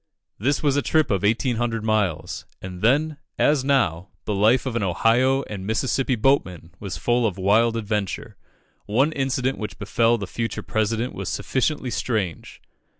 [0.39, 4.81] This was a trip of 1800 miles, and then, as now, the life of an
[4.81, 8.35] Ohio and Mississippi boatman was full of wild adventure.
[8.87, 12.63] One incident which befel the future President was sufficiently strange.